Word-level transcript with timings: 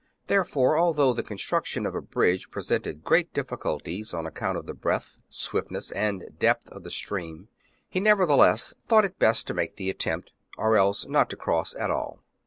Therefore, 0.25 0.79
although 0.79 1.13
the 1.13 1.21
construction 1.21 1.85
of 1.85 1.93
a 1.93 2.01
bridge 2.01 2.49
presented 2.49 3.03
great 3.03 3.31
difficulties 3.35 4.15
on 4.15 4.25
account 4.25 4.57
of 4.57 4.65
the 4.65 4.73
breadth, 4.73 5.19
swiftness, 5.29 5.91
and 5.91 6.25
depth 6.39 6.67
of 6.69 6.83
the 6.83 6.89
stream, 6.89 7.49
he 7.87 7.99
nevertheless 7.99 8.73
thought 8.87 9.05
it 9.05 9.19
best 9.19 9.45
to 9.45 9.53
make 9.53 9.75
the 9.75 9.91
attempt, 9.91 10.31
or 10.57 10.75
else 10.75 11.05
not 11.05 11.29
to 11.29 11.35
cross 11.35 11.75
at 11.75 11.91
all. 11.91 12.23